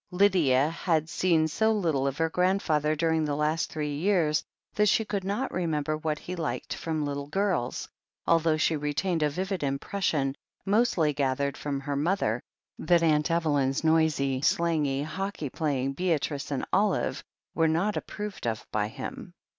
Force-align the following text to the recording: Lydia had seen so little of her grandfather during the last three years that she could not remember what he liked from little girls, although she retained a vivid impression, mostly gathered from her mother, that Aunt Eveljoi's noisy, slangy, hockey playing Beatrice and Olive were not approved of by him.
Lydia 0.09 0.71
had 0.71 1.07
seen 1.09 1.47
so 1.47 1.71
little 1.71 2.07
of 2.07 2.17
her 2.17 2.27
grandfather 2.27 2.95
during 2.95 3.23
the 3.23 3.35
last 3.35 3.71
three 3.71 3.93
years 3.93 4.43
that 4.73 4.89
she 4.89 5.05
could 5.05 5.23
not 5.23 5.51
remember 5.51 5.95
what 5.95 6.17
he 6.17 6.35
liked 6.35 6.73
from 6.73 7.05
little 7.05 7.27
girls, 7.27 7.87
although 8.25 8.57
she 8.57 8.75
retained 8.75 9.21
a 9.21 9.29
vivid 9.29 9.61
impression, 9.61 10.35
mostly 10.65 11.13
gathered 11.13 11.55
from 11.55 11.79
her 11.79 11.95
mother, 11.95 12.41
that 12.79 13.03
Aunt 13.03 13.29
Eveljoi's 13.29 13.83
noisy, 13.83 14.41
slangy, 14.41 15.03
hockey 15.03 15.51
playing 15.51 15.93
Beatrice 15.93 16.49
and 16.49 16.65
Olive 16.73 17.23
were 17.53 17.67
not 17.67 17.95
approved 17.95 18.47
of 18.47 18.65
by 18.71 18.87
him. 18.87 19.35